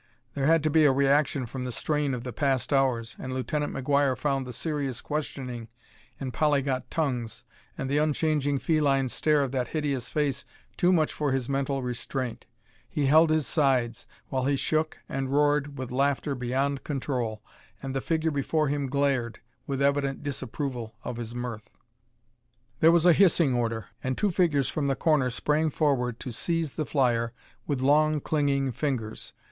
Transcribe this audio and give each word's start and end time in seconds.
There 0.33 0.47
had 0.47 0.63
to 0.63 0.71
be 0.71 0.83
a 0.85 0.91
reaction 0.91 1.45
from 1.45 1.63
the 1.63 1.71
strain 1.71 2.15
of 2.15 2.23
the 2.23 2.33
past 2.33 2.73
hours, 2.73 3.15
and 3.19 3.31
Lieutenant 3.31 3.71
McGuire 3.71 4.17
found 4.17 4.47
the 4.47 4.51
serious 4.51 4.99
questioning 4.99 5.67
in 6.19 6.31
polyglot 6.31 6.89
tongues 6.89 7.45
and 7.77 7.87
the 7.87 7.99
unchanging 7.99 8.57
feline 8.57 9.09
stare 9.09 9.41
of 9.43 9.51
that 9.51 9.67
hideous 9.67 10.09
face 10.09 10.43
too 10.75 10.91
much 10.91 11.13
for 11.13 11.31
his 11.31 11.47
mental 11.47 11.83
restraint. 11.83 12.47
He 12.89 13.05
held 13.05 13.29
his 13.29 13.45
sides, 13.45 14.07
while 14.29 14.45
he 14.45 14.55
shook 14.55 14.97
and 15.07 15.29
roared 15.31 15.77
with 15.77 15.91
laughter 15.91 16.33
beyond 16.33 16.83
control, 16.83 17.43
and 17.79 17.93
the 17.93 18.01
figure 18.01 18.31
before 18.31 18.69
him 18.69 18.87
glared 18.87 19.39
with 19.67 19.83
evident 19.83 20.23
disapproval 20.23 20.95
of 21.03 21.17
his 21.17 21.35
mirth. 21.35 21.69
There 22.79 22.91
was 22.91 23.05
a 23.05 23.13
hissing 23.13 23.53
order, 23.53 23.85
and 24.03 24.17
two 24.17 24.31
figures 24.31 24.67
from 24.67 24.87
the 24.87 24.95
corner 24.95 25.29
sprang 25.29 25.69
forward 25.69 26.19
to 26.21 26.31
seize 26.31 26.73
the 26.73 26.87
flyer 26.87 27.33
with 27.67 27.81
long 27.81 28.19
clinging 28.19 28.71
fingers. 28.71 29.33